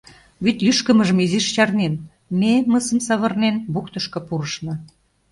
Вӱд 0.43 0.57
лӱшкымыжым 0.65 1.17
изиш 1.25 1.45
чарнен, 1.55 1.93
ме, 2.39 2.53
мысым 2.71 2.99
савырнен, 3.07 3.55
бухтышко 3.73 4.19
пурышна. 4.27 4.73